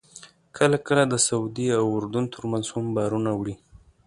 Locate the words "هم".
2.75-2.85